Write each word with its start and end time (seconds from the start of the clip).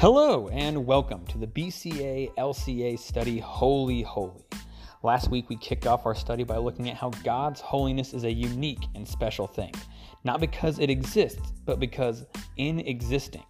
Hello, 0.00 0.46
and 0.50 0.86
welcome 0.86 1.26
to 1.26 1.38
the 1.38 1.46
BCA 1.48 2.32
LCA 2.36 2.96
study 2.96 3.40
Holy 3.40 4.00
Holy. 4.02 4.44
Last 5.02 5.28
week 5.28 5.48
we 5.48 5.56
kicked 5.56 5.88
off 5.88 6.06
our 6.06 6.14
study 6.14 6.44
by 6.44 6.56
looking 6.56 6.88
at 6.88 6.96
how 6.96 7.10
God's 7.24 7.60
holiness 7.60 8.14
is 8.14 8.22
a 8.22 8.30
unique 8.32 8.86
and 8.94 9.06
special 9.06 9.48
thing, 9.48 9.74
not 10.22 10.38
because 10.38 10.78
it 10.78 10.88
exists, 10.88 11.52
but 11.64 11.80
because 11.80 12.24
in 12.58 12.78
existing, 12.78 13.42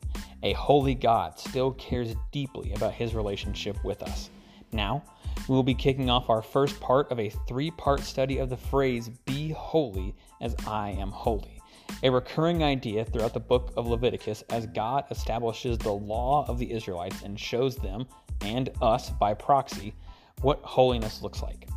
a 0.43 0.55
holy 0.55 0.95
God 0.95 1.39
still 1.39 1.73
cares 1.73 2.17
deeply 2.33 2.73
about 2.73 2.95
his 2.95 3.15
relationship 3.15 3.85
with 3.85 4.03
us. 4.03 4.31
Now, 4.73 5.05
we 5.49 5.55
will 5.55 5.63
be 5.63 5.75
kicking 5.75 6.09
off 6.09 6.31
our 6.31 6.41
first 6.41 6.81
part 6.81 7.13
of 7.13 7.21
a 7.21 7.29
three 7.47 7.71
part 7.73 8.01
study 8.01 8.39
of 8.39 8.49
the 8.49 8.57
phrase, 8.57 9.11
Be 9.27 9.51
holy 9.51 10.15
as 10.41 10.57
I 10.67 10.93
am 10.93 11.11
holy, 11.11 11.58
a 12.03 12.11
recurring 12.11 12.63
idea 12.63 13.05
throughout 13.05 13.35
the 13.35 13.41
book 13.41 13.73
of 13.77 13.89
Leviticus 13.89 14.43
as 14.51 14.67
God 14.67 15.05
establishes 15.11 15.79
the 15.79 15.93
law 15.93 16.45
of 16.49 16.59
the 16.59 16.71
Israelites 16.71 17.23
and 17.23 17.39
shows 17.39 17.77
them, 17.77 18.07
and 18.41 18.71
us 18.81 19.11
by 19.11 19.35
proxy, 19.35 19.95
what 20.43 20.61
holiness 20.63 21.23
looks 21.23 21.43
like. 21.43 21.69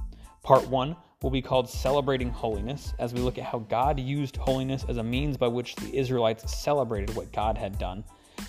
Part 0.43 0.67
1 0.67 0.95
will 1.23 1.31
be 1.31 1.41
called 1.41 1.67
Celebrating 1.67 2.29
Holiness 2.29 2.93
as 2.99 3.13
we 3.13 3.19
look 3.19 3.39
at 3.39 3.45
how 3.45 3.59
God 3.59 3.99
used 3.99 4.37
holiness 4.37 4.85
as 4.87 4.97
a 4.97 5.03
means 5.03 5.37
by 5.37 5.47
which 5.47 5.75
the 5.75 5.95
Israelites 5.95 6.55
celebrated 6.55 7.15
what 7.15 7.31
God 7.31 7.57
had 7.57 7.79
done. 7.79 8.03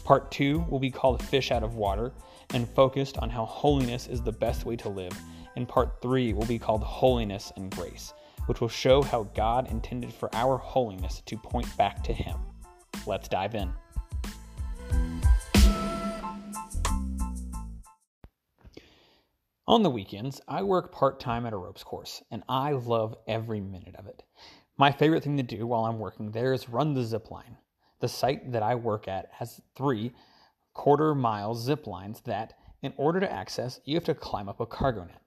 Part 0.05 0.31
2 0.31 0.67
will 0.69 0.79
be 0.79 0.91
called 0.91 1.23
Fish 1.23 1.51
Out 1.51 1.63
of 1.63 1.77
Water 1.77 2.13
and 2.53 2.69
focused 2.69 3.19
on 3.19 3.31
how 3.31 3.47
holiness 3.47 4.09
is 4.09 4.23
the 4.23 4.33
best 4.33 4.67
way 4.67 4.77
to 4.77 4.89
live. 4.91 5.13
And 5.57 5.69
part 5.69 6.01
3 6.03 6.33
will 6.35 6.47
be 6.47 6.59
called 6.59 6.83
Holiness 6.83 7.53
and 7.57 7.71
Grace, 7.71 8.13
which 8.47 8.61
will 8.61 8.69
show 8.69 9.03
how 9.03 9.25
God 9.35 9.71
intended 9.71 10.13
for 10.13 10.35
our 10.35 10.59
holiness 10.59 11.23
to 11.27 11.37
point 11.37 11.77
back 11.77 12.03
to 12.05 12.13
Him. 12.13 12.39
Let's 13.07 13.29
dive 13.29 13.55
in. 13.55 13.73
On 19.69 19.83
the 19.83 19.91
weekends, 19.91 20.41
I 20.49 20.63
work 20.63 20.93
part 20.93 21.21
time 21.21 21.47
at 21.47 21.53
a 21.53 21.57
ropes 21.57 21.85
course, 21.85 22.23
and 22.31 22.43
I 22.49 22.73
love 22.73 23.15
every 23.27 23.61
minute 23.61 23.95
of 23.97 24.07
it. 24.07 24.23
My 24.77 24.91
favorite 24.91 25.23
thing 25.23 25.37
to 25.37 25.43
do 25.43 25.67
while 25.67 25.85
I'm 25.85 25.99
working 26.01 26.33
there 26.33 26.53
is 26.53 26.69
run 26.69 26.95
the 26.95 27.05
zip 27.05 27.31
line. 27.31 27.57
The 28.01 28.09
site 28.09 28.51
that 28.53 28.63
I 28.63 28.75
work 28.75 29.07
at 29.07 29.29
has 29.33 29.61
three 29.77 30.13
quarter 30.75 31.15
mile 31.15 31.55
zip 31.55 31.87
lines 31.87 32.21
that, 32.23 32.55
in 32.83 32.93
order 32.97 33.21
to 33.21 33.33
access, 33.33 33.81
you 33.85 33.95
have 33.95 34.05
to 34.05 34.15
climb 34.15 34.49
up 34.49 34.59
a 34.59 34.67
cargo 34.67 35.05
net. 35.05 35.22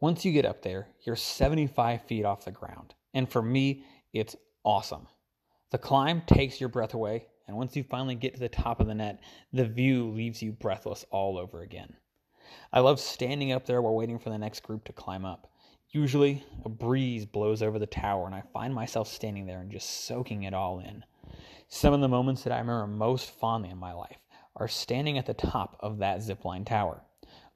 Once 0.00 0.24
you 0.24 0.32
get 0.32 0.46
up 0.46 0.62
there, 0.62 0.88
you're 1.02 1.14
75 1.14 2.02
feet 2.04 2.24
off 2.24 2.46
the 2.46 2.50
ground. 2.50 2.94
And 3.12 3.30
for 3.30 3.42
me, 3.42 3.84
it's 4.14 4.34
awesome. 4.64 5.06
The 5.70 5.78
climb 5.78 6.22
takes 6.26 6.58
your 6.58 6.70
breath 6.70 6.94
away, 6.94 7.26
and 7.46 7.56
once 7.56 7.76
you 7.76 7.84
finally 7.84 8.14
get 8.14 8.32
to 8.34 8.40
the 8.40 8.48
top 8.48 8.80
of 8.80 8.86
the 8.86 8.94
net, 8.94 9.20
the 9.52 9.66
view 9.66 10.10
leaves 10.10 10.42
you 10.42 10.52
breathless 10.52 11.04
all 11.10 11.36
over 11.36 11.60
again. 11.60 11.94
I 12.72 12.80
love 12.80 12.98
standing 12.98 13.52
up 13.52 13.66
there 13.66 13.82
while 13.82 13.94
waiting 13.94 14.18
for 14.18 14.30
the 14.30 14.38
next 14.38 14.62
group 14.62 14.84
to 14.84 14.92
climb 14.92 15.26
up. 15.26 15.52
Usually, 15.90 16.44
a 16.64 16.68
breeze 16.68 17.26
blows 17.26 17.62
over 17.62 17.78
the 17.78 17.86
tower, 17.86 18.24
and 18.24 18.34
I 18.34 18.42
find 18.54 18.74
myself 18.74 19.06
standing 19.06 19.44
there 19.44 19.60
and 19.60 19.70
just 19.70 20.06
soaking 20.06 20.44
it 20.44 20.54
all 20.54 20.80
in. 20.80 21.04
Some 21.68 21.92
of 21.92 22.00
the 22.00 22.08
moments 22.08 22.42
that 22.44 22.52
I 22.52 22.58
remember 22.58 22.86
most 22.86 23.30
fondly 23.30 23.70
in 23.70 23.78
my 23.78 23.92
life 23.92 24.18
are 24.56 24.66
standing 24.66 25.18
at 25.18 25.26
the 25.26 25.34
top 25.34 25.76
of 25.80 25.98
that 25.98 26.20
zipline 26.20 26.64
tower. 26.64 27.02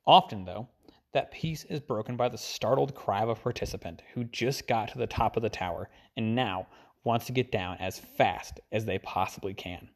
Often, 0.07 0.45
though, 0.45 0.69
that 1.15 1.33
peace 1.33 1.65
is 1.65 1.81
broken 1.81 2.17
by 2.17 2.29
the 2.29 2.39
startled 2.39 2.95
cry 2.95 3.23
of 3.23 3.29
a 3.31 3.35
participant 3.35 4.03
who 4.13 4.25
just 4.25 4.69
got 4.69 4.89
to 4.89 4.99
the 4.99 5.07
top 5.07 5.37
of 5.37 5.43
the 5.43 5.49
tower 5.49 5.89
and 6.17 6.35
now 6.35 6.67
wants 7.03 7.27
to 7.27 7.33
get 7.33 7.51
down 7.51 7.77
as 7.81 7.99
fast 7.99 8.61
as 8.71 8.85
they 8.85 8.99
possibly 8.99 9.55
can 9.55 9.89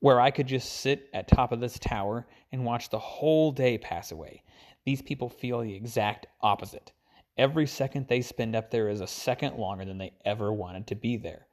where 0.00 0.20
I 0.20 0.30
could 0.30 0.46
just 0.46 0.72
sit 0.80 1.08
at 1.14 1.26
top 1.28 1.52
of 1.52 1.60
this 1.60 1.78
tower 1.78 2.26
and 2.52 2.64
watch 2.64 2.90
the 2.90 2.98
whole 2.98 3.50
day 3.50 3.78
pass 3.78 4.12
away. 4.12 4.42
These 4.84 5.02
people 5.02 5.28
feel 5.28 5.60
the 5.60 5.74
exact 5.74 6.26
opposite. 6.40 6.92
Every 7.36 7.66
second 7.66 8.06
they 8.08 8.20
spend 8.20 8.54
up 8.54 8.70
there 8.70 8.88
is 8.88 9.00
a 9.00 9.06
second 9.06 9.56
longer 9.56 9.84
than 9.84 9.98
they 9.98 10.12
ever 10.24 10.52
wanted 10.52 10.86
to 10.88 10.94
be 10.94 11.16
there. 11.16 11.46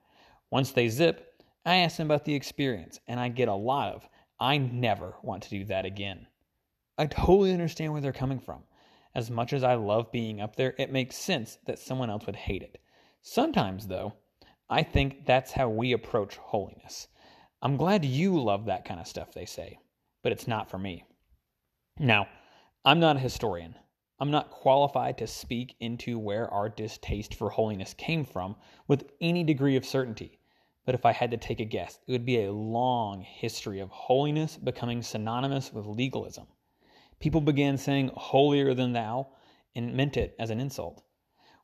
Once 0.49 0.71
they 0.71 0.87
zip, 0.87 1.41
I 1.65 1.77
ask 1.77 1.97
them 1.97 2.07
about 2.07 2.25
the 2.25 2.35
experience, 2.35 2.99
and 3.07 3.19
I 3.19 3.29
get 3.29 3.47
a 3.47 3.53
lot 3.53 3.93
of, 3.95 4.07
I 4.39 4.57
never 4.57 5.15
want 5.23 5.43
to 5.43 5.49
do 5.49 5.65
that 5.65 5.85
again. 5.85 6.27
I 6.97 7.07
totally 7.07 7.53
understand 7.53 7.91
where 7.91 8.01
they're 8.01 8.11
coming 8.11 8.39
from. 8.39 8.63
As 9.15 9.29
much 9.29 9.53
as 9.53 9.63
I 9.63 9.75
love 9.75 10.11
being 10.11 10.41
up 10.41 10.55
there, 10.55 10.73
it 10.77 10.91
makes 10.91 11.15
sense 11.15 11.59
that 11.65 11.79
someone 11.79 12.09
else 12.09 12.25
would 12.25 12.35
hate 12.35 12.63
it. 12.63 12.81
Sometimes, 13.21 13.87
though, 13.87 14.13
I 14.69 14.81
think 14.81 15.25
that's 15.25 15.51
how 15.51 15.69
we 15.69 15.93
approach 15.93 16.37
holiness. 16.37 17.07
I'm 17.61 17.77
glad 17.77 18.03
you 18.03 18.41
love 18.41 18.65
that 18.65 18.85
kind 18.85 18.99
of 18.99 19.07
stuff, 19.07 19.33
they 19.33 19.45
say, 19.45 19.77
but 20.23 20.31
it's 20.31 20.47
not 20.47 20.69
for 20.69 20.77
me. 20.77 21.05
Now, 21.99 22.27
I'm 22.83 22.99
not 22.99 23.17
a 23.17 23.19
historian. 23.19 23.75
I'm 24.19 24.31
not 24.31 24.49
qualified 24.49 25.17
to 25.19 25.27
speak 25.27 25.75
into 25.79 26.17
where 26.17 26.51
our 26.51 26.67
distaste 26.67 27.35
for 27.35 27.49
holiness 27.49 27.93
came 27.93 28.25
from 28.25 28.55
with 28.87 29.11
any 29.21 29.43
degree 29.43 29.75
of 29.75 29.85
certainty. 29.85 30.39
But 30.85 30.95
if 30.95 31.05
I 31.05 31.13
had 31.13 31.31
to 31.31 31.37
take 31.37 31.59
a 31.59 31.65
guess, 31.65 31.99
it 32.07 32.11
would 32.11 32.25
be 32.25 32.43
a 32.43 32.51
long 32.51 33.21
history 33.21 33.79
of 33.79 33.89
holiness 33.89 34.57
becoming 34.57 35.01
synonymous 35.01 35.71
with 35.71 35.85
legalism. 35.85 36.47
People 37.23 37.39
began 37.39 37.77
saying 37.77 38.11
holier 38.17 38.73
than 38.73 38.91
thou 38.91 39.29
and 39.75 39.95
meant 39.95 40.17
it 40.17 40.35
as 40.37 40.49
an 40.49 40.59
insult. 40.59 41.03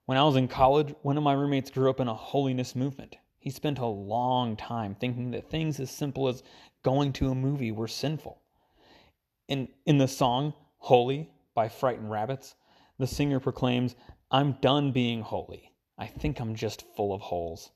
When 0.05 0.17
I 0.17 0.23
was 0.23 0.37
in 0.37 0.47
college, 0.47 0.95
one 1.01 1.17
of 1.17 1.23
my 1.23 1.33
roommates 1.33 1.69
grew 1.69 1.89
up 1.89 1.99
in 1.99 2.07
a 2.07 2.13
holiness 2.13 2.77
movement. 2.77 3.17
He 3.39 3.49
spent 3.49 3.77
a 3.77 3.85
long 3.85 4.55
time 4.55 4.95
thinking 4.95 5.31
that 5.31 5.49
things 5.49 5.77
as 5.81 5.91
simple 5.91 6.29
as 6.29 6.43
going 6.81 7.11
to 7.11 7.29
a 7.29 7.35
movie 7.35 7.73
were 7.73 7.89
sinful. 7.89 8.41
In, 9.49 9.67
in 9.85 9.97
the 9.97 10.07
song 10.07 10.53
Holy 10.77 11.29
by 11.53 11.67
Frightened 11.67 12.09
Rabbits, 12.09 12.55
the 12.97 13.05
singer 13.05 13.41
proclaims, 13.41 13.97
I'm 14.31 14.53
done 14.61 14.93
being 14.93 15.23
holy. 15.23 15.73
I 15.97 16.07
think 16.07 16.39
I'm 16.39 16.55
just 16.55 16.85
full 16.95 17.13
of 17.13 17.19
holes. 17.19 17.71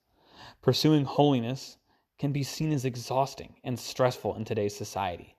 Pursuing 0.61 1.03
holiness 1.03 1.75
can 2.17 2.31
be 2.31 2.43
seen 2.43 2.71
as 2.71 2.85
exhausting 2.85 3.55
and 3.61 3.77
stressful 3.77 4.37
in 4.37 4.45
today's 4.45 4.73
society. 4.73 5.35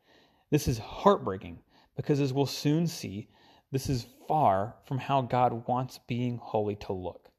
This 0.50 0.68
is 0.68 0.76
heartbreaking 0.76 1.60
because, 1.96 2.20
as 2.20 2.32
we'll 2.32 2.46
soon 2.46 2.86
see, 2.86 3.28
this 3.70 3.88
is 3.88 4.06
far 4.28 4.76
from 4.86 4.98
how 4.98 5.22
God 5.22 5.66
wants 5.66 6.00
being 6.06 6.38
holy 6.38 6.76
to 6.76 6.92
look. 6.92 7.30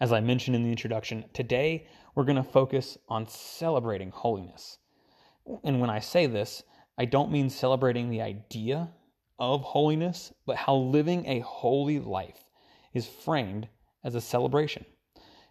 As 0.00 0.12
I 0.12 0.20
mentioned 0.20 0.56
in 0.56 0.62
the 0.62 0.70
introduction, 0.70 1.24
today 1.32 1.86
we're 2.14 2.24
going 2.24 2.36
to 2.36 2.42
focus 2.42 2.98
on 3.08 3.26
celebrating 3.26 4.10
holiness. 4.10 4.78
And 5.62 5.80
when 5.80 5.90
I 5.90 6.00
say 6.00 6.26
this, 6.26 6.62
I 6.98 7.04
don't 7.04 7.32
mean 7.32 7.50
celebrating 7.50 8.10
the 8.10 8.22
idea 8.22 8.92
of 9.38 9.62
holiness, 9.62 10.32
but 10.46 10.56
how 10.56 10.74
living 10.76 11.26
a 11.26 11.40
holy 11.40 11.98
life 11.98 12.44
is 12.92 13.06
framed 13.06 13.68
as 14.04 14.14
a 14.14 14.20
celebration. 14.20 14.84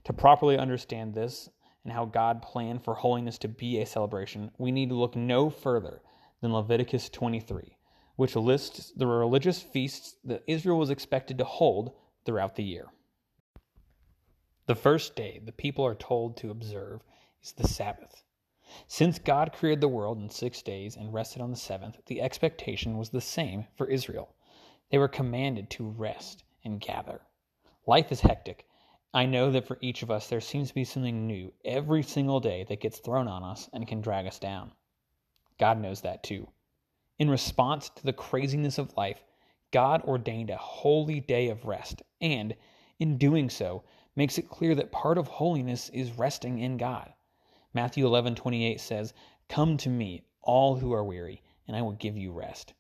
To 0.06 0.14
properly 0.14 0.58
understand 0.58 1.14
this 1.14 1.50
and 1.84 1.94
how 1.94 2.06
God 2.06 2.42
planned 2.42 2.84
for 2.84 2.94
holiness 2.94 3.38
to 3.40 3.48
be 3.48 3.80
a 3.80 3.86
celebration, 3.86 4.52
we 4.58 4.72
need 4.72 4.90
to 4.90 4.96
look 4.96 5.16
no 5.16 5.50
further 5.50 6.02
than 6.42 6.54
Leviticus 6.54 7.10
23, 7.10 7.78
which 8.16 8.36
lists 8.36 8.92
the 8.96 9.08
religious 9.08 9.62
feasts 9.62 10.16
that 10.24 10.44
Israel 10.48 10.78
was 10.78 10.90
expected 10.90 11.38
to 11.38 11.44
hold 11.44 11.94
throughout 12.26 12.56
the 12.56 12.64
year. 12.64 12.88
The 14.66 14.76
first 14.76 15.16
day 15.16 15.42
the 15.44 15.52
people 15.52 15.86
are 15.86 15.96
told 15.96 16.38
to 16.38 16.52
observe 16.52 17.02
is 17.42 17.52
the 17.52 17.68
Sabbath. 17.68 18.24
Since 18.88 19.20
God 19.20 19.54
created 19.54 19.82
the 19.82 19.88
world 19.88 20.18
in 20.18 20.30
six 20.30 20.62
days 20.62 20.96
and 20.96 21.14
rested 21.14 21.42
on 21.42 21.52
the 21.52 21.58
seventh, 21.58 22.00
the 22.06 22.22
expectation 22.22 22.98
was 22.98 23.10
the 23.10 23.22
same 23.22 23.68
for 23.76 23.88
Israel. 23.88 24.34
They 24.90 24.98
were 24.98 25.08
commanded 25.08 25.70
to 25.72 25.90
rest 25.90 26.44
and 26.64 26.80
gather. 26.80 27.22
Life 27.86 28.12
is 28.12 28.22
hectic. 28.22 28.66
I 29.14 29.26
know 29.26 29.52
that 29.52 29.68
for 29.68 29.78
each 29.82 30.02
of 30.02 30.10
us, 30.10 30.28
there 30.28 30.42
seems 30.42 30.70
to 30.70 30.74
be 30.74 30.86
something 30.86 31.28
new 31.28 31.54
every 31.66 32.02
single 32.02 32.40
day 32.40 32.64
that 32.70 32.80
gets 32.82 33.00
thrown 33.00 33.28
on 33.28 33.44
us 33.44 33.70
and 33.74 33.88
can 33.88 34.02
drag 34.02 34.26
us 34.26 34.40
down. 34.40 34.72
God 35.60 35.80
knows 35.80 36.02
that 36.02 36.24
too. 36.24 36.48
In 37.20 37.30
response 37.30 37.90
to 37.90 38.04
the 38.04 38.14
craziness 38.14 38.78
of 38.78 38.98
life, 38.98 39.24
God 39.72 40.02
ordained 40.04 40.50
a 40.50 40.58
holy 40.58 41.20
day 41.20 41.50
of 41.50 41.66
rest, 41.66 42.02
and 42.20 42.56
in 43.00 43.18
doing 43.18 43.50
so, 43.50 43.84
makes 44.16 44.38
it 44.38 44.50
clear 44.50 44.76
that 44.76 44.92
part 44.92 45.18
of 45.18 45.28
holiness 45.28 45.90
is 45.90 46.18
resting 46.18 46.60
in 46.60 46.78
God. 46.78 47.14
Matthew 47.74 48.06
11:28 48.06 48.80
says, 48.80 49.14
"Come 49.48 49.78
to 49.78 49.90
me, 49.90 50.24
all 50.42 50.76
who 50.76 50.94
are 50.94 51.04
weary, 51.04 51.42
and 51.68 51.76
I 51.76 51.82
will 51.82 51.94
give 51.94 52.18
you 52.18 52.32
rest." 52.32 52.74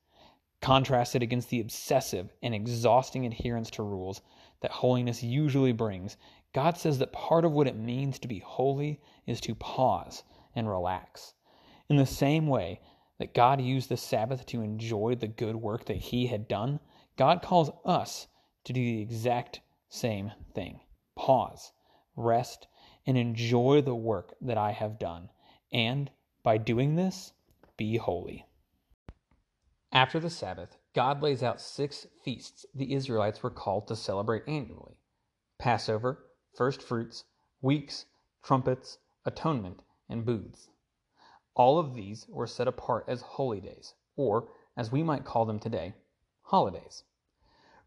Contrasted 0.61 1.21
against 1.21 1.49
the 1.49 1.59
obsessive 1.59 2.33
and 2.41 2.55
exhausting 2.55 3.25
adherence 3.25 3.69
to 3.71 3.83
rules 3.83 4.21
that 4.61 4.71
holiness 4.71 5.21
usually 5.21 5.73
brings, 5.73 6.17
God 6.53 6.77
says 6.77 6.99
that 6.99 7.11
part 7.11 7.43
of 7.43 7.51
what 7.51 7.67
it 7.67 7.75
means 7.75 8.17
to 8.19 8.27
be 8.27 8.39
holy 8.39 9.01
is 9.25 9.41
to 9.41 9.55
pause 9.55 10.23
and 10.55 10.69
relax. 10.69 11.33
In 11.89 11.97
the 11.97 12.05
same 12.05 12.47
way 12.47 12.79
that 13.19 13.33
God 13.33 13.61
used 13.61 13.89
the 13.89 13.97
Sabbath 13.97 14.45
to 14.47 14.61
enjoy 14.61 15.15
the 15.15 15.27
good 15.27 15.55
work 15.55 15.85
that 15.85 15.97
He 15.97 16.27
had 16.27 16.47
done, 16.47 16.79
God 17.17 17.41
calls 17.41 17.71
us 17.85 18.27
to 18.63 18.73
do 18.73 18.83
the 18.83 19.01
exact 19.01 19.61
same 19.89 20.31
thing 20.53 20.79
pause, 21.15 21.71
rest, 22.15 22.67
and 23.05 23.17
enjoy 23.17 23.81
the 23.81 23.95
work 23.95 24.33
that 24.41 24.57
I 24.57 24.71
have 24.71 24.97
done. 24.97 25.29
And 25.71 26.09
by 26.41 26.57
doing 26.57 26.95
this, 26.95 27.33
be 27.77 27.97
holy. 27.97 28.45
After 29.91 30.19
the 30.19 30.29
Sabbath, 30.29 30.77
God 30.95 31.21
lays 31.21 31.43
out 31.43 31.61
six 31.61 32.07
feasts 32.23 32.65
the 32.73 32.93
Israelites 32.93 33.43
were 33.43 33.51
called 33.51 33.87
to 33.87 33.95
celebrate 33.95 34.43
annually 34.47 34.97
Passover, 35.59 36.25
first 36.55 36.81
fruits, 36.81 37.25
weeks, 37.61 38.05
trumpets, 38.43 38.97
atonement, 39.25 39.83
and 40.09 40.25
booths. 40.25 40.69
All 41.55 41.77
of 41.77 41.93
these 41.93 42.27
were 42.27 42.47
set 42.47 42.67
apart 42.67 43.05
as 43.07 43.21
holy 43.21 43.61
days, 43.61 43.93
or, 44.15 44.49
as 44.75 44.91
we 44.91 45.03
might 45.03 45.25
call 45.25 45.45
them 45.45 45.59
today, 45.59 45.93
holidays. 46.41 47.03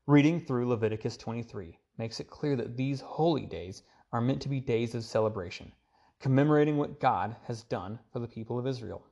Reading 0.06 0.40
through 0.40 0.68
Leviticus 0.68 1.16
23 1.16 1.78
makes 1.98 2.20
it 2.20 2.30
clear 2.30 2.54
that 2.54 2.76
these 2.76 3.00
holy 3.00 3.44
days 3.44 3.82
are 4.12 4.20
meant 4.20 4.40
to 4.42 4.48
be 4.48 4.60
days 4.60 4.94
of 4.94 5.02
celebration, 5.04 5.72
commemorating 6.20 6.76
what 6.76 7.00
God 7.00 7.34
has 7.44 7.64
done 7.64 7.98
for 8.12 8.20
the 8.20 8.28
people 8.28 8.58
of 8.58 8.66
Israel. 8.66 9.04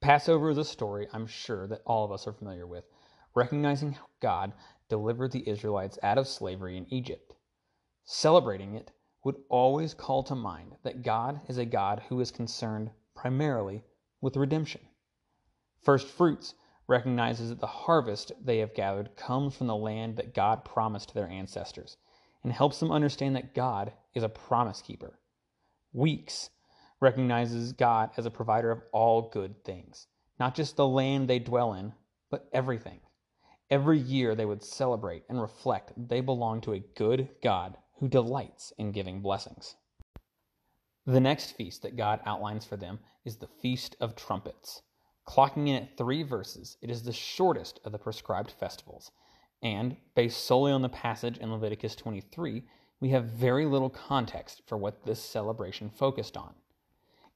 Passover 0.00 0.50
is 0.50 0.58
a 0.58 0.64
story 0.64 1.06
I'm 1.12 1.28
sure 1.28 1.68
that 1.68 1.82
all 1.86 2.04
of 2.04 2.10
us 2.10 2.26
are 2.26 2.32
familiar 2.32 2.66
with, 2.66 2.84
recognizing 3.36 3.92
how 3.92 4.06
God 4.18 4.52
delivered 4.88 5.30
the 5.30 5.48
Israelites 5.48 6.00
out 6.02 6.18
of 6.18 6.26
slavery 6.26 6.76
in 6.76 6.92
Egypt. 6.92 7.36
Celebrating 8.04 8.74
it 8.74 8.90
would 9.24 9.36
always 9.48 9.94
call 9.94 10.22
to 10.24 10.34
mind 10.34 10.76
that 10.82 11.02
God 11.02 11.40
is 11.48 11.58
a 11.58 11.64
God 11.64 12.02
who 12.08 12.20
is 12.20 12.30
concerned 12.30 12.90
primarily 13.14 13.84
with 14.20 14.36
redemption. 14.36 14.80
First 15.82 16.08
fruits 16.08 16.54
recognizes 16.88 17.48
that 17.48 17.60
the 17.60 17.66
harvest 17.66 18.32
they 18.44 18.58
have 18.58 18.74
gathered 18.74 19.16
comes 19.16 19.56
from 19.56 19.68
the 19.68 19.76
land 19.76 20.16
that 20.16 20.34
God 20.34 20.64
promised 20.64 21.08
to 21.08 21.14
their 21.14 21.28
ancestors 21.28 21.96
and 22.42 22.52
helps 22.52 22.80
them 22.80 22.90
understand 22.90 23.36
that 23.36 23.54
God 23.54 23.92
is 24.14 24.22
a 24.22 24.28
promise 24.28 24.82
keeper. 24.82 25.18
Weeks 25.92 26.50
recognizes 27.00 27.72
God 27.72 28.10
as 28.16 28.26
a 28.26 28.30
provider 28.30 28.70
of 28.70 28.82
all 28.92 29.30
good 29.30 29.64
things, 29.64 30.06
not 30.40 30.54
just 30.54 30.76
the 30.76 30.86
land 30.86 31.28
they 31.28 31.38
dwell 31.38 31.74
in, 31.74 31.92
but 32.30 32.48
everything. 32.52 33.00
Every 33.70 33.98
year 33.98 34.34
they 34.34 34.44
would 34.44 34.62
celebrate 34.62 35.24
and 35.28 35.40
reflect 35.40 35.94
that 35.94 36.08
they 36.08 36.20
belong 36.20 36.60
to 36.62 36.72
a 36.72 36.80
good 36.80 37.28
God 37.42 37.76
who 38.02 38.08
delights 38.08 38.72
in 38.78 38.90
giving 38.90 39.20
blessings. 39.20 39.76
The 41.06 41.20
next 41.20 41.52
feast 41.52 41.82
that 41.82 41.96
God 41.96 42.18
outlines 42.26 42.64
for 42.64 42.76
them 42.76 42.98
is 43.24 43.36
the 43.36 43.46
Feast 43.46 43.94
of 44.00 44.16
Trumpets. 44.16 44.82
Clocking 45.24 45.68
in 45.68 45.76
at 45.76 45.96
three 45.96 46.24
verses, 46.24 46.76
it 46.82 46.90
is 46.90 47.04
the 47.04 47.12
shortest 47.12 47.78
of 47.84 47.92
the 47.92 48.00
prescribed 48.00 48.50
festivals, 48.50 49.12
and 49.62 49.96
based 50.16 50.44
solely 50.44 50.72
on 50.72 50.82
the 50.82 50.88
passage 50.88 51.38
in 51.38 51.52
Leviticus 51.52 51.94
23, 51.94 52.64
we 52.98 53.10
have 53.10 53.26
very 53.26 53.66
little 53.66 53.90
context 53.90 54.62
for 54.66 54.76
what 54.76 55.04
this 55.06 55.22
celebration 55.22 55.88
focused 55.88 56.36
on. 56.36 56.54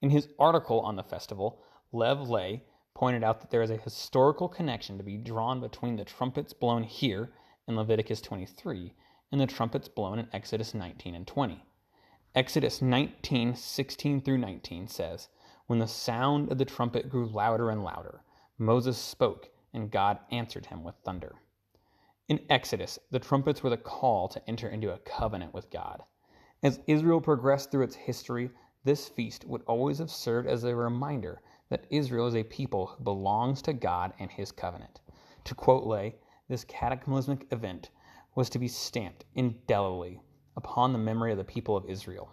In 0.03 0.11
his 0.11 0.27
article 0.37 0.81
on 0.81 0.97
the 0.97 1.05
festival, 1.05 1.63
Lev 1.93 2.29
Lay 2.29 2.65
pointed 2.93 3.23
out 3.23 3.41
that 3.41 3.53
there 3.53 3.63
is 3.63 3.71
a 3.71 3.77
historical 3.77 4.49
connection 4.49 4.99
to 4.99 5.05
be 5.05 5.17
drawn 5.17 5.61
between 5.61 5.95
the 5.95 6.05
trumpets 6.05 6.53
blown 6.53 6.83
here 6.83 7.31
in 7.69 7.77
Leviticus 7.77 8.21
23 8.21 8.93
and 9.33 9.41
the 9.41 9.47
trumpets 9.47 9.89
blown 9.89 10.19
in 10.19 10.29
Exodus 10.33 10.75
19 10.75 11.15
and 11.15 11.27
20. 11.27 11.65
Exodus 12.35 12.83
19, 12.83 13.55
16 13.55 14.21
through 14.21 14.39
19 14.39 14.89
says, 14.89 15.29
When 15.67 15.79
the 15.79 15.87
sound 15.87 16.53
of 16.53 16.59
the 16.59 16.65
trumpet 16.65 17.09
grew 17.09 17.27
louder 17.27 17.71
and 17.71 17.83
louder, 17.83 18.23
Moses 18.59 18.99
spoke, 18.99 19.49
and 19.73 19.91
God 19.91 20.19
answered 20.31 20.67
him 20.67 20.85
with 20.85 20.95
thunder. 21.05 21.37
In 22.29 22.41
Exodus, 22.51 22.99
the 23.11 23.19
trumpets 23.19 23.63
were 23.63 23.71
the 23.71 23.77
call 23.77 24.29
to 24.29 24.49
enter 24.49 24.69
into 24.69 24.93
a 24.93 24.99
covenant 24.99 25.55
with 25.55 25.71
God. 25.71 26.03
As 26.63 26.81
Israel 26.87 27.21
progressed 27.21 27.71
through 27.71 27.85
its 27.85 27.95
history, 27.95 28.51
this 28.85 29.09
feast 29.09 29.45
would 29.45 29.63
always 29.67 29.99
have 29.99 30.11
served 30.11 30.49
as 30.49 30.65
a 30.65 30.75
reminder 30.75 31.41
that 31.69 31.87
Israel 31.91 32.27
is 32.27 32.35
a 32.35 32.45
people 32.45 32.87
who 32.87 33.05
belongs 33.05 33.63
to 33.63 33.73
God 33.73 34.13
and 34.19 34.31
his 34.31 34.53
covenant. 34.53 35.01
To 35.45 35.55
quote 35.55 35.85
Lay, 35.85 36.17
this 36.49 36.65
cataclysmic 36.65 37.47
event 37.51 37.91
was 38.37 38.51
to 38.51 38.59
be 38.59 38.69
stamped 38.69 39.25
indelibly 39.35 40.21
upon 40.57 40.93
the 40.93 40.99
memory 40.99 41.33
of 41.33 41.39
the 41.39 41.45
people 41.45 41.77
of 41.77 41.89
Israel. 41.89 42.31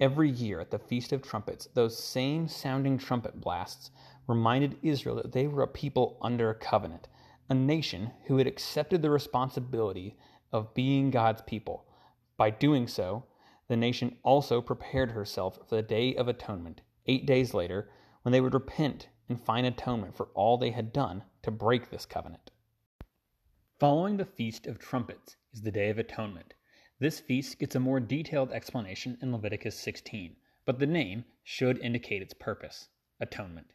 Every 0.00 0.28
year 0.28 0.60
at 0.60 0.70
the 0.72 0.78
Feast 0.78 1.12
of 1.12 1.22
Trumpets, 1.22 1.68
those 1.72 1.96
same 1.96 2.48
sounding 2.48 2.98
trumpet 2.98 3.40
blasts 3.40 3.90
reminded 4.26 4.76
Israel 4.82 5.16
that 5.16 5.32
they 5.32 5.46
were 5.46 5.62
a 5.62 5.68
people 5.68 6.18
under 6.20 6.50
a 6.50 6.54
covenant, 6.54 7.08
a 7.48 7.54
nation 7.54 8.10
who 8.26 8.36
had 8.38 8.48
accepted 8.48 9.00
the 9.00 9.08
responsibility 9.08 10.16
of 10.52 10.74
being 10.74 11.10
God's 11.10 11.42
people. 11.42 11.86
By 12.36 12.50
doing 12.50 12.88
so, 12.88 13.24
the 13.68 13.76
nation 13.76 14.16
also 14.24 14.60
prepared 14.60 15.12
herself 15.12 15.60
for 15.68 15.76
the 15.76 15.82
Day 15.82 16.14
of 16.16 16.26
Atonement, 16.28 16.80
eight 17.06 17.24
days 17.24 17.54
later, 17.54 17.88
when 18.22 18.32
they 18.32 18.40
would 18.40 18.54
repent 18.54 19.08
and 19.28 19.40
find 19.40 19.64
atonement 19.64 20.16
for 20.16 20.28
all 20.34 20.58
they 20.58 20.70
had 20.70 20.92
done 20.92 21.22
to 21.42 21.52
break 21.52 21.88
this 21.90 22.04
covenant. 22.04 22.50
Following 23.78 24.16
the 24.16 24.24
Feast 24.24 24.66
of 24.66 24.78
Trumpets 24.78 25.36
is 25.52 25.60
the 25.60 25.70
Day 25.70 25.90
of 25.90 25.98
Atonement. 25.98 26.54
This 26.98 27.20
feast 27.20 27.58
gets 27.58 27.74
a 27.74 27.80
more 27.80 28.00
detailed 28.00 28.50
explanation 28.50 29.18
in 29.20 29.32
Leviticus 29.32 29.78
16, 29.78 30.34
but 30.64 30.78
the 30.78 30.86
name 30.86 31.26
should 31.44 31.78
indicate 31.80 32.22
its 32.22 32.32
purpose 32.32 32.88
atonement. 33.20 33.74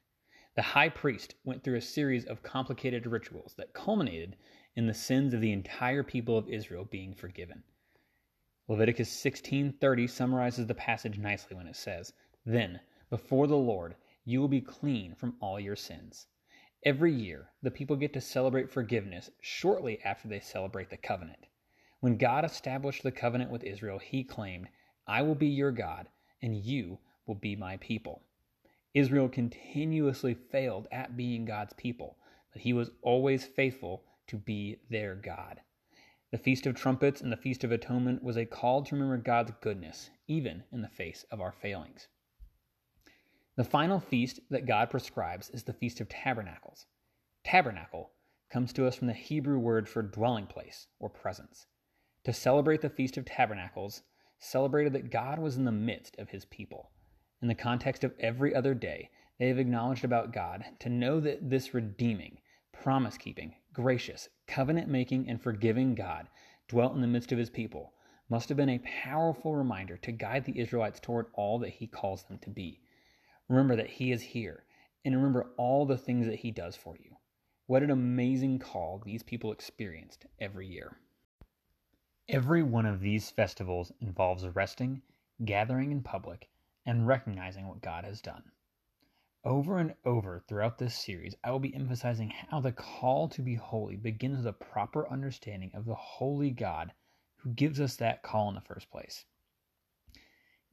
The 0.55 0.63
high 0.63 0.89
priest 0.89 1.35
went 1.43 1.63
through 1.63 1.77
a 1.77 1.81
series 1.81 2.25
of 2.25 2.41
complicated 2.41 3.05
rituals 3.05 3.53
that 3.59 3.75
culminated 3.75 4.37
in 4.75 4.87
the 4.87 4.95
sins 4.95 5.35
of 5.35 5.41
the 5.41 5.51
entire 5.51 6.01
people 6.01 6.35
of 6.35 6.49
Israel 6.49 6.83
being 6.83 7.13
forgiven. 7.13 7.61
Leviticus 8.67 9.11
16:30 9.11 10.09
summarizes 10.09 10.65
the 10.65 10.73
passage 10.73 11.19
nicely 11.19 11.55
when 11.55 11.67
it 11.67 11.75
says, 11.75 12.11
"Then 12.43 12.79
before 13.11 13.45
the 13.45 13.55
Lord 13.55 13.95
you 14.25 14.41
will 14.41 14.47
be 14.47 14.61
clean 14.61 15.13
from 15.13 15.37
all 15.39 15.59
your 15.59 15.75
sins." 15.75 16.25
Every 16.83 17.13
year, 17.13 17.51
the 17.61 17.69
people 17.69 17.95
get 17.95 18.11
to 18.13 18.21
celebrate 18.21 18.71
forgiveness 18.71 19.29
shortly 19.39 20.01
after 20.03 20.27
they 20.27 20.39
celebrate 20.39 20.89
the 20.89 20.97
covenant. 20.97 21.45
When 21.99 22.17
God 22.17 22.43
established 22.43 23.03
the 23.03 23.11
covenant 23.11 23.51
with 23.51 23.63
Israel, 23.63 23.99
he 23.99 24.23
claimed, 24.23 24.67
"I 25.05 25.21
will 25.21 25.35
be 25.35 25.47
your 25.47 25.71
God, 25.71 26.09
and 26.41 26.55
you 26.55 26.97
will 27.27 27.35
be 27.35 27.55
my 27.55 27.77
people." 27.77 28.23
Israel 28.95 29.29
continuously 29.29 30.33
failed 30.33 30.87
at 30.91 31.15
being 31.15 31.45
God's 31.45 31.73
people, 31.73 32.17
but 32.51 32.63
he 32.63 32.73
was 32.73 32.89
always 33.03 33.45
faithful 33.45 34.03
to 34.25 34.37
be 34.37 34.79
their 34.89 35.13
God. 35.13 35.61
The 36.31 36.39
Feast 36.39 36.65
of 36.65 36.75
Trumpets 36.75 37.21
and 37.21 37.31
the 37.31 37.37
Feast 37.37 37.63
of 37.63 37.71
Atonement 37.71 38.23
was 38.23 38.37
a 38.37 38.45
call 38.45 38.83
to 38.85 38.95
remember 38.95 39.17
God's 39.17 39.51
goodness, 39.61 40.09
even 40.27 40.63
in 40.71 40.81
the 40.81 40.89
face 40.89 41.25
of 41.25 41.39
our 41.39 41.51
failings. 41.51 42.07
The 43.57 43.63
final 43.65 43.99
feast 43.99 44.39
that 44.49 44.65
God 44.65 44.89
prescribes 44.89 45.49
is 45.49 45.63
the 45.63 45.73
Feast 45.73 45.99
of 45.99 46.07
Tabernacles. 46.07 46.85
Tabernacle 47.43 48.11
comes 48.49 48.71
to 48.71 48.87
us 48.87 48.95
from 48.95 49.07
the 49.07 49.13
Hebrew 49.13 49.59
word 49.59 49.89
for 49.89 50.01
dwelling 50.01 50.47
place 50.47 50.87
or 50.99 51.09
presence. 51.09 51.67
To 52.23 52.31
celebrate 52.31 52.79
the 52.79 52.89
Feast 52.89 53.17
of 53.17 53.25
Tabernacles, 53.25 54.03
celebrated 54.39 54.93
that 54.93 55.11
God 55.11 55.37
was 55.37 55.57
in 55.57 55.65
the 55.65 55.71
midst 55.71 56.17
of 56.17 56.29
his 56.29 56.45
people. 56.45 56.91
In 57.41 57.49
the 57.49 57.55
context 57.55 58.05
of 58.05 58.13
every 58.19 58.55
other 58.55 58.73
day, 58.73 59.09
they 59.37 59.49
have 59.49 59.59
acknowledged 59.59 60.05
about 60.05 60.31
God 60.31 60.63
to 60.79 60.89
know 60.89 61.19
that 61.19 61.49
this 61.49 61.73
redeeming, 61.73 62.39
promise 62.71 63.17
keeping, 63.17 63.55
gracious, 63.73 64.29
covenant 64.47 64.87
making, 64.87 65.27
and 65.27 65.41
forgiving 65.41 65.93
God 65.93 66.29
dwelt 66.69 66.95
in 66.95 67.01
the 67.01 67.07
midst 67.07 67.33
of 67.33 67.37
his 67.37 67.49
people 67.49 67.93
must 68.29 68.47
have 68.47 68.57
been 68.57 68.69
a 68.69 68.79
powerful 69.03 69.55
reminder 69.55 69.97
to 69.97 70.13
guide 70.13 70.45
the 70.45 70.57
Israelites 70.57 71.01
toward 71.01 71.25
all 71.33 71.59
that 71.59 71.69
he 71.69 71.85
calls 71.85 72.23
them 72.23 72.37
to 72.39 72.49
be. 72.49 72.79
Remember 73.51 73.75
that 73.75 73.89
he 73.89 74.13
is 74.13 74.21
here, 74.21 74.63
and 75.03 75.13
remember 75.13 75.51
all 75.57 75.85
the 75.85 75.97
things 75.97 76.25
that 76.25 76.39
he 76.39 76.51
does 76.51 76.77
for 76.77 76.95
you. 76.95 77.17
What 77.67 77.83
an 77.83 77.91
amazing 77.91 78.59
call 78.59 79.01
these 79.03 79.23
people 79.23 79.51
experienced 79.51 80.25
every 80.39 80.67
year. 80.67 80.95
Every 82.29 82.63
one 82.63 82.85
of 82.85 83.01
these 83.01 83.29
festivals 83.29 83.91
involves 83.99 84.47
resting, 84.47 85.01
gathering 85.43 85.91
in 85.91 86.01
public, 86.01 86.47
and 86.85 87.05
recognizing 87.05 87.67
what 87.67 87.81
God 87.81 88.05
has 88.05 88.21
done. 88.21 88.53
Over 89.43 89.79
and 89.79 89.95
over 90.05 90.39
throughout 90.47 90.77
this 90.77 90.95
series, 90.95 91.35
I 91.43 91.51
will 91.51 91.59
be 91.59 91.75
emphasizing 91.75 92.29
how 92.29 92.61
the 92.61 92.71
call 92.71 93.27
to 93.27 93.41
be 93.41 93.55
holy 93.55 93.97
begins 93.97 94.37
with 94.37 94.47
a 94.47 94.53
proper 94.53 95.09
understanding 95.09 95.71
of 95.73 95.83
the 95.83 95.95
holy 95.95 96.51
God 96.51 96.93
who 97.35 97.49
gives 97.49 97.81
us 97.81 97.97
that 97.97 98.23
call 98.23 98.47
in 98.47 98.55
the 98.55 98.61
first 98.61 98.89
place. 98.89 99.25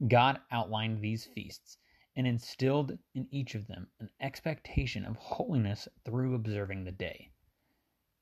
God 0.06 0.38
outlined 0.52 1.00
these 1.00 1.24
feasts 1.24 1.76
and 2.18 2.26
instilled 2.26 2.98
in 3.14 3.28
each 3.30 3.54
of 3.54 3.68
them 3.68 3.86
an 4.00 4.10
expectation 4.20 5.04
of 5.04 5.14
holiness 5.14 5.86
through 6.04 6.34
observing 6.34 6.82
the 6.82 6.90
day. 6.90 7.30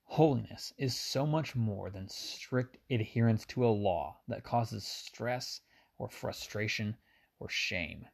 Holiness 0.03 0.71
is 0.77 0.95
so 0.95 1.25
much 1.25 1.55
more 1.55 1.89
than 1.89 2.07
strict 2.07 2.77
adherence 2.91 3.43
to 3.47 3.65
a 3.65 3.73
law 3.73 4.19
that 4.27 4.43
causes 4.43 4.85
stress 4.85 5.61
or 5.97 6.07
frustration 6.09 6.95
or 7.39 7.49
shame. 7.49 8.07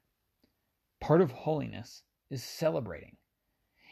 Part 1.01 1.19
of 1.19 1.31
holiness 1.31 2.03
is 2.29 2.41
celebrating. 2.41 3.17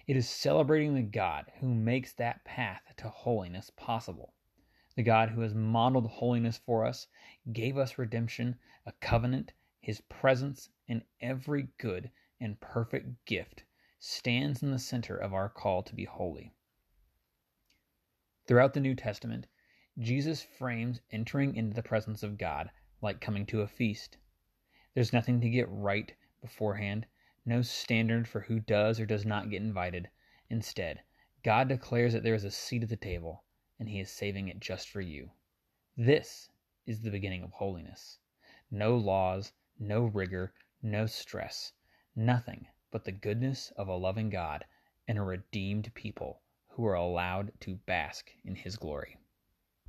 It 0.07 0.15
is 0.15 0.29
celebrating 0.29 0.95
the 0.95 1.01
God 1.01 1.51
who 1.59 1.75
makes 1.75 2.13
that 2.13 2.45
path 2.45 2.83
to 2.97 3.09
holiness 3.09 3.69
possible. 3.69 4.33
The 4.95 5.03
God 5.03 5.31
who 5.31 5.41
has 5.41 5.53
modeled 5.53 6.07
holiness 6.07 6.57
for 6.57 6.85
us, 6.85 7.07
gave 7.51 7.77
us 7.77 7.97
redemption, 7.97 8.57
a 8.85 8.93
covenant, 8.93 9.51
his 9.81 9.99
presence, 10.01 10.69
and 10.87 11.03
every 11.19 11.67
good 11.79 12.11
and 12.39 12.61
perfect 12.61 13.25
gift 13.25 13.63
stands 13.99 14.61
in 14.61 14.71
the 14.71 14.79
center 14.79 15.17
of 15.17 15.33
our 15.33 15.49
call 15.49 15.81
to 15.83 15.95
be 15.95 16.05
holy. 16.05 16.53
Throughout 18.47 18.73
the 18.73 18.79
New 18.79 18.95
Testament, 18.95 19.47
Jesus 19.97 20.41
frames 20.41 21.01
entering 21.11 21.55
into 21.55 21.75
the 21.75 21.83
presence 21.83 22.21
of 22.23 22.37
God 22.37 22.69
like 23.01 23.21
coming 23.21 23.45
to 23.47 23.61
a 23.61 23.67
feast. 23.67 24.17
There's 24.93 25.13
nothing 25.13 25.41
to 25.41 25.49
get 25.49 25.67
right 25.69 26.13
beforehand, 26.41 27.07
no 27.45 27.61
standard 27.61 28.27
for 28.27 28.41
who 28.41 28.59
does 28.59 28.99
or 28.99 29.05
does 29.05 29.25
not 29.25 29.49
get 29.49 29.61
invited. 29.61 30.09
Instead, 30.49 31.01
God 31.43 31.67
declares 31.67 32.13
that 32.13 32.23
there 32.23 32.35
is 32.35 32.43
a 32.43 32.51
seat 32.51 32.83
at 32.83 32.89
the 32.89 32.95
table, 32.95 33.43
and 33.79 33.89
He 33.89 33.99
is 33.99 34.11
saving 34.11 34.47
it 34.47 34.59
just 34.59 34.89
for 34.89 35.01
you. 35.01 35.31
This 35.97 36.49
is 36.85 37.01
the 37.01 37.09
beginning 37.09 37.43
of 37.43 37.51
holiness. 37.51 38.19
No 38.69 38.95
laws, 38.95 39.53
no 39.81 40.03
rigor, 40.05 40.53
no 40.83 41.07
stress, 41.07 41.73
nothing 42.15 42.67
but 42.91 43.03
the 43.03 43.11
goodness 43.11 43.71
of 43.77 43.87
a 43.87 43.95
loving 43.95 44.29
God 44.29 44.63
and 45.07 45.17
a 45.17 45.23
redeemed 45.23 45.91
people 45.95 46.41
who 46.67 46.85
are 46.85 46.93
allowed 46.93 47.51
to 47.61 47.75
bask 47.75 48.29
in 48.45 48.55
His 48.55 48.77
glory. 48.77 49.17